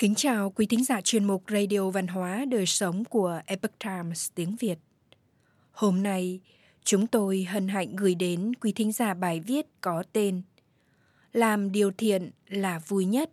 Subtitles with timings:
[0.00, 4.30] Kính chào quý thính giả chuyên mục Radio Văn hóa Đời Sống của Epoch Times
[4.34, 4.78] tiếng Việt.
[5.72, 6.40] Hôm nay,
[6.84, 10.42] chúng tôi hân hạnh gửi đến quý thính giả bài viết có tên
[11.32, 13.30] Làm điều thiện là vui nhất.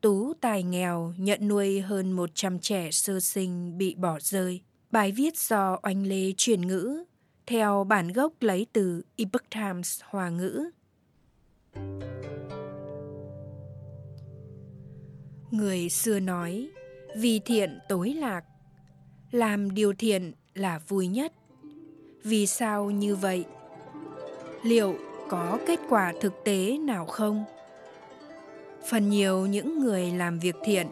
[0.00, 4.60] Tú tài nghèo nhận nuôi hơn 100 trẻ sơ sinh bị bỏ rơi.
[4.90, 7.04] Bài viết do Oanh Lê chuyển ngữ,
[7.46, 10.70] theo bản gốc lấy từ Epoch Times Hòa ngữ.
[15.52, 16.68] Người xưa nói,
[17.16, 18.44] vì thiện tối lạc,
[19.30, 21.32] làm điều thiện là vui nhất.
[22.24, 23.44] Vì sao như vậy?
[24.62, 24.96] Liệu
[25.28, 27.44] có kết quả thực tế nào không?
[28.90, 30.86] Phần nhiều những người làm việc thiện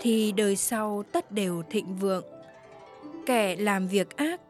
[0.00, 2.24] thì đời sau tất đều thịnh vượng.
[3.26, 4.40] Kẻ làm việc ác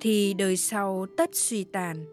[0.00, 2.04] thì đời sau tất suy tàn.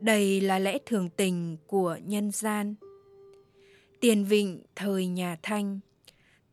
[0.00, 2.74] Đây là lẽ thường tình của nhân gian.
[4.00, 5.80] Tiền Vịnh thời nhà Thanh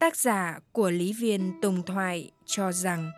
[0.04, 3.12] Tác giả của Lý Viên Tùng Thoại cho rằng,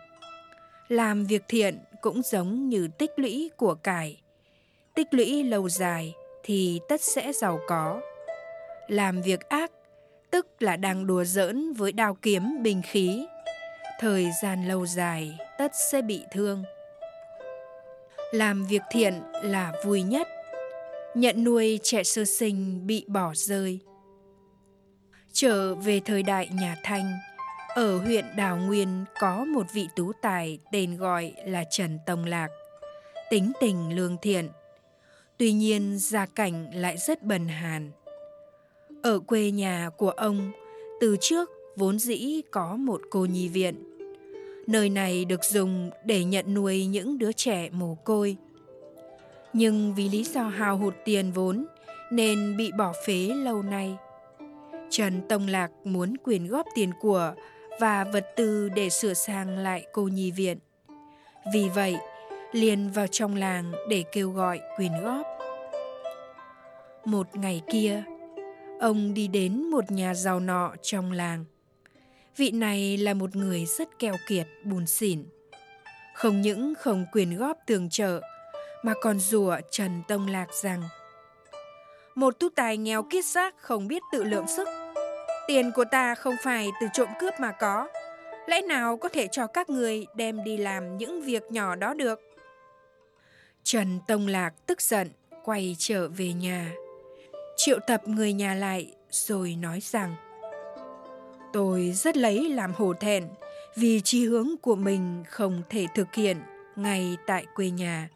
[0.88, 4.20] làm việc thiện cũng giống như tích lũy của cải.
[4.94, 8.00] Tích lũy lâu dài thì tất sẽ giàu có.
[8.88, 9.70] Làm việc ác,
[10.30, 13.26] tức là đang đùa giỡn với đao kiếm bình khí.
[14.00, 16.64] Thời gian lâu dài tất sẽ bị thương.
[18.32, 20.28] Làm việc thiện là vui nhất.
[21.14, 23.80] Nhận nuôi trẻ sơ sinh bị bỏ rơi
[25.38, 27.12] Trở về thời đại nhà Thanh,
[27.74, 32.48] ở huyện Đào Nguyên có một vị tú tài tên gọi là Trần Tông Lạc,
[33.30, 34.48] tính tình lương thiện.
[35.36, 37.90] Tuy nhiên gia cảnh lại rất bần hàn.
[39.02, 40.52] Ở quê nhà của ông,
[41.00, 43.74] từ trước vốn dĩ có một cô nhi viện.
[44.66, 48.36] Nơi này được dùng để nhận nuôi những đứa trẻ mồ côi.
[49.52, 51.66] Nhưng vì lý do hào hụt tiền vốn
[52.10, 53.96] nên bị bỏ phế lâu nay.
[54.90, 57.34] Trần Tông Lạc muốn quyền góp tiền của
[57.80, 60.58] và vật tư để sửa sang lại cô nhi viện.
[61.54, 61.96] Vì vậy,
[62.52, 65.26] liền vào trong làng để kêu gọi quyền góp.
[67.04, 68.02] Một ngày kia,
[68.80, 71.44] ông đi đến một nhà giàu nọ trong làng.
[72.36, 75.24] Vị này là một người rất keo kiệt, bùn xỉn.
[76.14, 78.20] Không những không quyền góp tường trợ,
[78.82, 80.82] mà còn rủa Trần Tông Lạc rằng
[82.16, 84.68] một tú tài nghèo kiết xác không biết tự lượng sức.
[85.46, 87.88] Tiền của ta không phải từ trộm cướp mà có.
[88.46, 92.20] Lẽ nào có thể cho các người đem đi làm những việc nhỏ đó được?
[93.62, 95.10] Trần Tông Lạc tức giận,
[95.44, 96.72] quay trở về nhà.
[97.56, 100.14] Triệu tập người nhà lại rồi nói rằng
[101.52, 103.28] Tôi rất lấy làm hổ thẹn
[103.76, 106.36] vì chi hướng của mình không thể thực hiện
[106.76, 108.08] ngay tại quê nhà.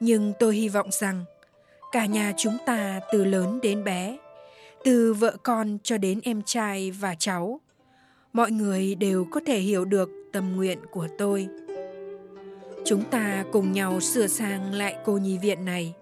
[0.00, 1.24] Nhưng tôi hy vọng rằng
[1.94, 4.18] cả nhà chúng ta từ lớn đến bé,
[4.84, 7.60] từ vợ con cho đến em trai và cháu,
[8.32, 11.48] mọi người đều có thể hiểu được tâm nguyện của tôi.
[12.84, 15.94] Chúng ta cùng nhau sửa sang lại cô nhi viện này.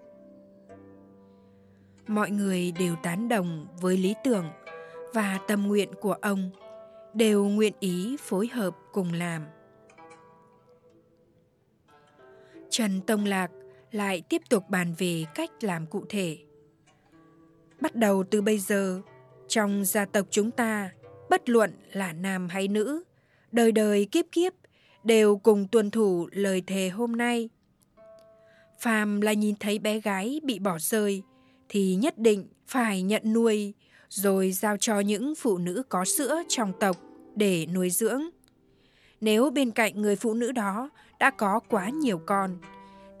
[2.07, 4.45] Mọi người đều tán đồng với lý tưởng
[5.13, 6.49] và tâm nguyện của ông,
[7.13, 9.45] đều nguyện ý phối hợp cùng làm.
[12.69, 13.51] Trần tông lạc
[13.93, 16.37] lại tiếp tục bàn về cách làm cụ thể.
[17.81, 19.01] Bắt đầu từ bây giờ,
[19.47, 20.89] trong gia tộc chúng ta,
[21.29, 23.03] bất luận là nam hay nữ,
[23.51, 24.53] đời đời kiếp kiếp
[25.03, 27.49] đều cùng tuân thủ lời thề hôm nay.
[28.79, 31.23] Phàm là nhìn thấy bé gái bị bỏ rơi,
[31.69, 33.73] thì nhất định phải nhận nuôi,
[34.09, 36.97] rồi giao cho những phụ nữ có sữa trong tộc
[37.35, 38.21] để nuôi dưỡng.
[39.21, 40.89] Nếu bên cạnh người phụ nữ đó
[41.19, 42.57] đã có quá nhiều con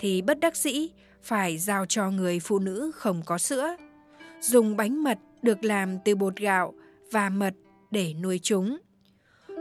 [0.03, 0.89] thì bất đắc dĩ
[1.21, 3.75] phải giao cho người phụ nữ không có sữa.
[4.41, 6.73] Dùng bánh mật được làm từ bột gạo
[7.11, 7.53] và mật
[7.91, 8.77] để nuôi chúng.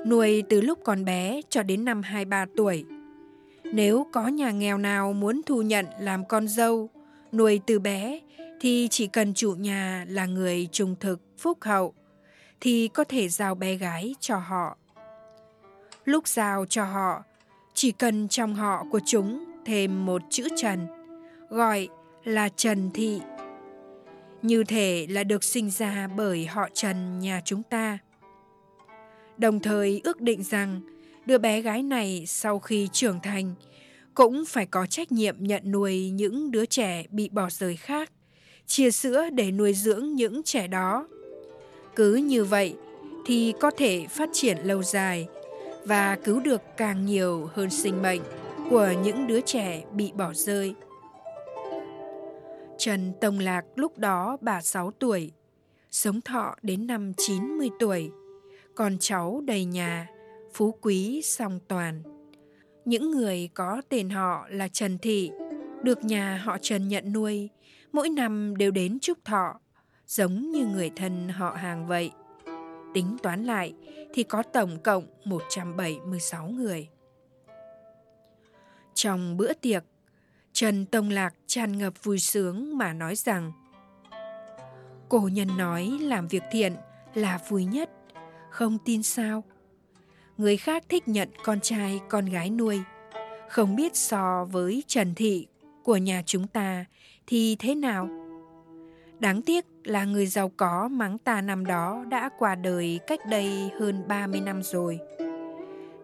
[0.07, 2.85] Nuôi từ lúc còn bé cho đến năm 23 tuổi.
[3.65, 6.91] Nếu có nhà nghèo nào muốn thu nhận làm con dâu,
[7.33, 8.21] nuôi từ bé
[8.61, 11.95] thì chỉ cần chủ nhà là người trung thực, phúc hậu
[12.61, 14.77] thì có thể giao bé gái cho họ.
[16.05, 17.25] Lúc giao cho họ,
[17.75, 20.87] chỉ cần trong họ của chúng thêm một chữ Trần,
[21.49, 21.89] gọi
[22.25, 23.21] là Trần Thị.
[24.43, 27.99] Như thể là được sinh ra bởi họ Trần nhà chúng ta.
[29.39, 30.81] Đồng thời ước định rằng
[31.27, 33.55] đứa bé gái này sau khi trưởng thành
[34.15, 38.13] cũng phải có trách nhiệm nhận nuôi những đứa trẻ bị bỏ rơi khác,
[38.67, 41.09] chia sữa để nuôi dưỡng những trẻ đó.
[41.97, 42.75] Cứ như vậy
[43.27, 45.27] thì có thể phát triển lâu dài
[45.85, 48.21] và cứu được càng nhiều hơn sinh mệnh
[48.73, 50.75] của những đứa trẻ bị bỏ rơi.
[52.79, 55.33] Trần Tông Lạc lúc đó bà 6 tuổi,
[55.91, 58.11] sống thọ đến năm 90 tuổi,
[58.75, 60.09] con cháu đầy nhà,
[60.55, 62.03] phú quý song toàn.
[62.85, 65.31] Những người có tên họ là Trần Thị,
[65.83, 67.49] được nhà họ Trần nhận nuôi,
[67.93, 69.61] mỗi năm đều đến chúc thọ,
[70.07, 72.11] giống như người thân họ hàng vậy.
[72.95, 73.75] Tính toán lại
[74.15, 76.89] thì có tổng cộng 176 người.
[78.95, 79.85] Trong bữa tiệc,
[80.53, 83.53] Trần Tông Lạc tràn ngập vui sướng mà nói rằng
[85.09, 86.77] Cổ nhân nói làm việc thiện
[87.15, 87.91] là vui nhất,
[88.51, 89.45] không tin sao?
[90.37, 92.81] Người khác thích nhận con trai con gái nuôi,
[93.49, 95.47] không biết so với Trần Thị
[95.85, 96.85] của nhà chúng ta
[97.27, 98.09] thì thế nào?
[99.19, 103.71] Đáng tiếc là người giàu có mắng ta năm đó đã qua đời cách đây
[103.81, 104.99] hơn 30 năm rồi.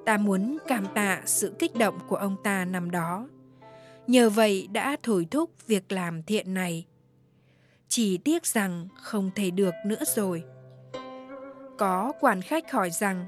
[0.09, 3.29] Ta muốn cảm tạ sự kích động của ông ta năm đó.
[4.07, 6.87] Nhờ vậy đã thổi thúc việc làm thiện này.
[7.89, 10.45] Chỉ tiếc rằng không thể được nữa rồi.
[11.79, 13.27] Có quan khách hỏi rằng,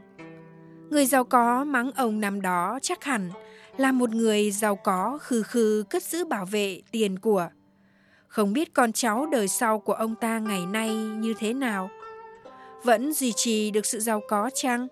[0.90, 3.30] Người giàu có mắng ông năm đó chắc hẳn
[3.76, 7.48] là một người giàu có khư khư cất giữ bảo vệ tiền của.
[8.28, 11.90] Không biết con cháu đời sau của ông ta ngày nay như thế nào?
[12.84, 14.88] Vẫn duy trì được sự giàu có chăng?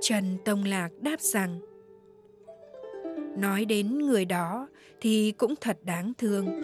[0.00, 1.60] Trần Tông Lạc đáp rằng
[3.36, 4.68] Nói đến người đó
[5.00, 6.62] thì cũng thật đáng thương.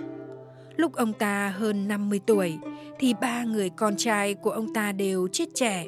[0.77, 2.59] Lúc ông ta hơn 50 tuổi
[2.99, 5.87] thì ba người con trai của ông ta đều chết trẻ.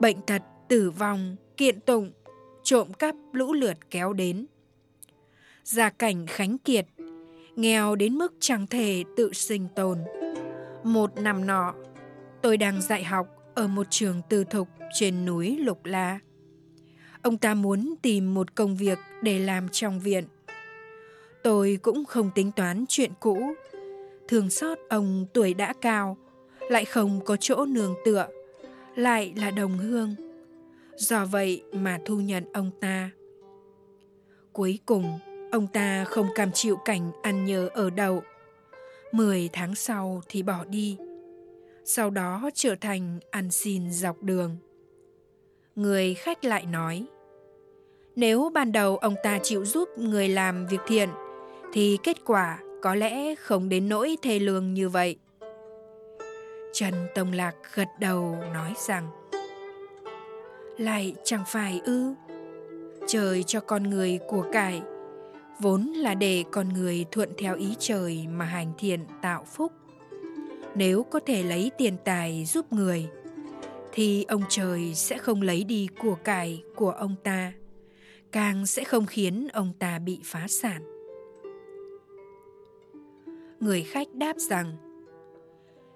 [0.00, 2.12] Bệnh tật, tử vong, kiện tụng,
[2.62, 4.46] trộm cắp lũ lượt kéo đến.
[5.64, 6.86] Gia cảnh khánh kiệt,
[7.56, 9.98] nghèo đến mức chẳng thể tự sinh tồn.
[10.84, 11.74] Một năm nọ,
[12.42, 14.68] tôi đang dạy học ở một trường tư thục
[14.98, 16.18] trên núi Lục La.
[17.22, 20.24] Ông ta muốn tìm một công việc để làm trong viện.
[21.42, 23.54] Tôi cũng không tính toán chuyện cũ.
[24.28, 26.16] Thường xót ông tuổi đã cao,
[26.70, 28.28] lại không có chỗ nương tựa,
[28.96, 30.14] lại là đồng hương.
[30.96, 33.10] Do vậy mà thu nhận ông ta.
[34.52, 35.18] Cuối cùng,
[35.52, 38.22] ông ta không cam chịu cảnh ăn nhờ ở đậu.
[39.12, 40.96] Mười tháng sau thì bỏ đi.
[41.84, 44.56] Sau đó trở thành ăn xin dọc đường.
[45.78, 47.06] Người khách lại nói–
[48.20, 51.08] nếu ban đầu ông ta chịu giúp người làm việc thiện,
[51.72, 55.16] thì kết quả có lẽ không đến nỗi thê lương như vậy.
[56.72, 59.08] Trần Tông Lạc gật đầu nói rằng
[60.78, 62.14] Lại chẳng phải ư
[63.06, 64.82] Trời cho con người của cải
[65.60, 69.72] Vốn là để con người thuận theo ý trời mà hành thiện tạo phúc
[70.74, 73.08] Nếu có thể lấy tiền tài giúp người
[73.92, 77.52] thì ông trời sẽ không lấy đi của cải của ông ta
[78.32, 80.82] càng sẽ không khiến ông ta bị phá sản.
[83.60, 84.76] Người khách đáp rằng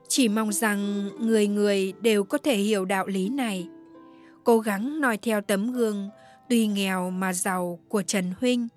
[0.09, 3.69] chỉ mong rằng người người đều có thể hiểu đạo lý này,
[4.45, 6.09] cố gắng noi theo tấm gương
[6.49, 8.69] tuy nghèo mà giàu của Trần Huynh.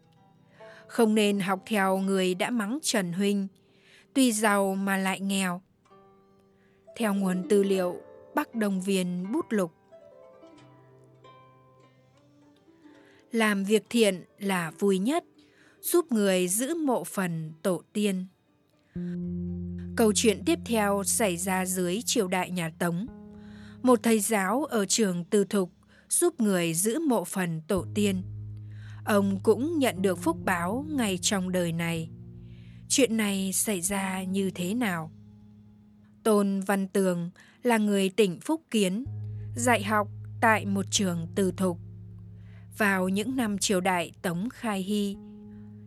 [0.88, 3.48] Không nên học theo người đã mắng Trần Huynh,
[4.14, 5.62] tuy giàu mà lại nghèo.
[6.98, 8.02] Theo nguồn tư liệu
[8.36, 9.72] Bắc Đồng Viên Bút Lục.
[13.32, 15.24] Làm việc thiện là vui nhất,
[15.82, 18.28] giúp người giữ mộ phần tổ tiên.
[19.96, 23.08] Câu chuyện tiếp theo xảy ra dưới triều đại nhà tống.
[23.82, 25.72] Một thầy giáo ở trường tư thục
[26.10, 28.24] giúp người giữ mộ phần tổ tiên.
[29.06, 32.10] Ông cũng nhận được phúc báo ngay trong đời này.
[32.90, 35.12] Chuyện này xảy ra như thế nào?
[36.24, 37.30] Tôn văn tường
[37.66, 39.06] là người tỉnh phúc kiến
[39.56, 40.08] dạy học
[40.42, 41.78] tại một trường tư thục
[42.78, 45.16] vào những năm triều đại Tống Khai Hy.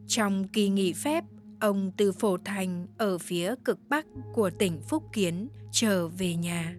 [0.06, 1.25] Trong kỳ nghỉ phép,
[1.61, 6.76] ông từ Phổ Thành ở phía cực bắc của tỉnh Phúc Kiến trở về nhà.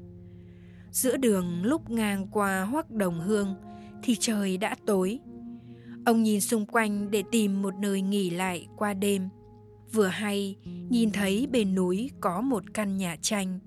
[0.91, 3.56] Giữa đường lúc ngang qua Hoắc Đồng Hương
[4.03, 5.20] thì trời đã tối.
[6.06, 9.29] Ông nhìn xung quanh để tìm một nơi nghỉ lại qua đêm.
[9.91, 10.56] Vừa hay
[10.89, 13.60] nhìn thấy bên núi có một căn nhà tranh,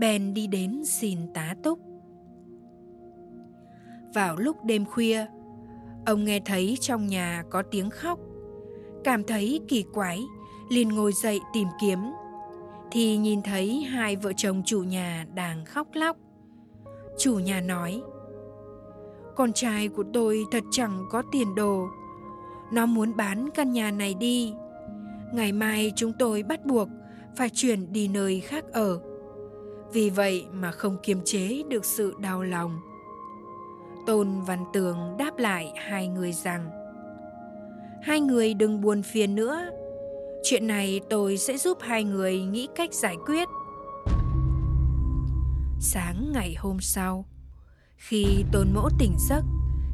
[0.00, 1.78] bèn đi đến xin tá túc.
[4.14, 5.26] Vào lúc đêm khuya,
[6.06, 8.18] Ông nghe thấy trong nhà có tiếng khóc,
[9.04, 10.20] cảm thấy kỳ quái,
[10.70, 11.98] liền ngồi dậy tìm kiếm.
[12.90, 16.16] Thì nhìn thấy hai vợ chồng chủ nhà đang khóc lóc.
[17.18, 18.02] Chủ nhà nói,
[19.36, 21.88] con trai của tôi thật chẳng có tiền đồ.
[22.72, 24.52] Nó muốn bán căn nhà này đi.
[25.32, 26.88] Ngày mai chúng tôi bắt buộc
[27.36, 29.00] phải chuyển đi nơi khác ở.
[29.92, 32.80] Vì vậy mà không kiềm chế được sự đau lòng
[34.06, 36.70] Tôn Văn Tường đáp lại hai người rằng,
[38.02, 39.70] Hai người đừng buồn phiền nữa
[40.42, 43.48] Chuyện này tôi sẽ giúp hai người nghĩ cách giải quyết
[45.80, 47.24] Sáng ngày hôm sau,
[47.96, 49.42] Khi tôn mỗ tỉnh giấc,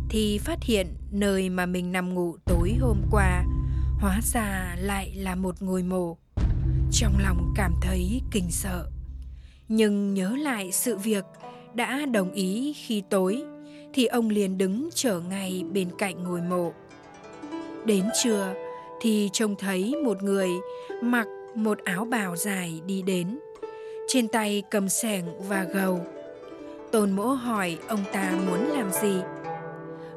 [0.09, 3.45] thì phát hiện nơi mà mình nằm ngủ tối hôm qua
[4.00, 6.17] hóa ra lại là một ngôi mộ.
[6.93, 8.91] Trong lòng cảm thấy kinh sợ.
[9.68, 11.25] Nhưng nhớ lại sự việc
[11.75, 13.42] đã đồng ý khi tối,
[13.92, 16.73] thì ông liền đứng chờ ngay bên cạnh ngôi mộ.
[17.85, 18.54] Đến trưa,
[19.00, 20.49] thì trông thấy một người
[21.02, 23.38] mặc một áo bào dài đi đến.
[24.08, 26.00] Trên tay cầm sẻng và gầu.
[26.92, 29.20] Tôn mỗ hỏi ông ta muốn làm gì.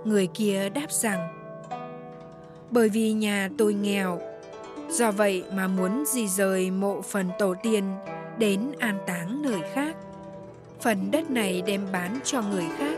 [0.03, 1.27] Người kia đáp rằng,
[2.71, 4.21] Bởi vì nhà tôi nghèo,
[4.89, 7.83] Do vậy mà muốn di rời mộ phần tổ tiên
[8.39, 9.95] đến an táng nơi khác.
[10.81, 12.97] Phần đất này đem bán cho người khác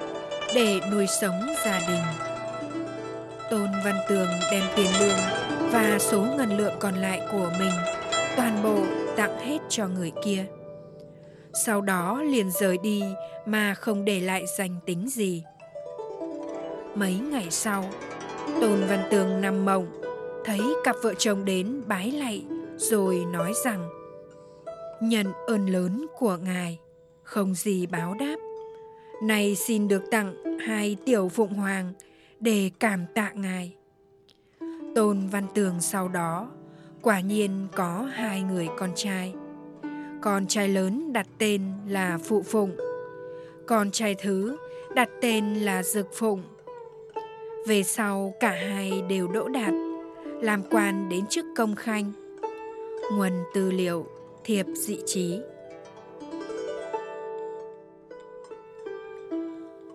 [0.56, 2.04] để nuôi sống gia đình.
[3.50, 5.18] Tôn Văn Tường đem tiền lương
[5.72, 7.74] và số ngân lượng còn lại của mình
[8.36, 10.46] toàn bộ tặng hết cho người kia.
[11.66, 13.04] Sau đó liền rời đi
[13.46, 15.44] mà không để lại danh tính gì.
[16.96, 17.86] Mấy ngày sau,
[18.62, 20.02] Tôn Văn Tường nằm mộng,
[20.46, 22.44] thấy cặp vợ chồng đến bái lạy
[22.78, 24.00] rồi nói rằng
[25.01, 26.79] nhận ơn lớn của ngài.
[27.24, 28.36] Không gì báo đáp.
[29.24, 31.93] Nay xin được tặng hai tiểu phụng hoàng
[32.39, 33.75] để cảm tạ ngài.
[34.96, 36.51] Tôn văn tường sau đó,
[37.01, 39.34] quả nhiên có hai người con trai.
[40.22, 42.72] Con trai lớn đặt tên là phụ phụng.
[43.67, 44.58] Con trai thứ
[44.96, 46.43] đặt tên là dực phụng.
[47.67, 49.74] Về sau cả hai đều đỗ đạt,
[50.41, 52.12] làm quan đến chức công khanh.
[53.12, 54.08] Nguồn tư liệu
[54.44, 55.40] thiệp dị trí.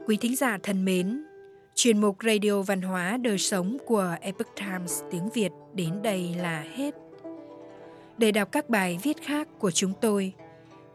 [0.06, 1.24] Quý thính giả thân mến,
[1.74, 6.64] chuyên mục radio văn hóa đời sống của epoch times tiếng việt đến đây là
[6.74, 6.94] hết.
[8.18, 10.32] Để đọc các bài viết khác của chúng tôi,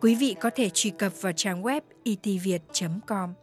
[0.02, 2.62] quý vị có thể truy cập vào trang web itviet
[3.08, 3.34] com.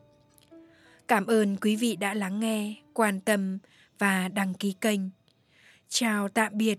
[1.08, 3.58] Cảm ơn quý vị đã lắng nghe, quan tâm
[3.98, 5.00] và đăng ký kênh.
[5.88, 6.78] Chào tạm biệt